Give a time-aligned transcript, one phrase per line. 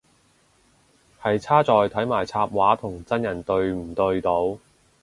[1.21, 4.57] 係差在睇埋插畫同真人對唔對到